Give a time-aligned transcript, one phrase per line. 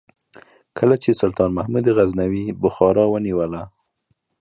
[0.77, 3.63] کله چې سلطان محمود غزنوي بخارا ونیوله.